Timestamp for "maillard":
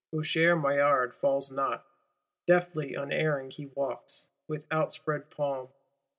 0.55-1.13